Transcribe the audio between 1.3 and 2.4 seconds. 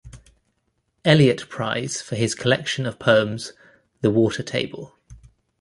Prize for his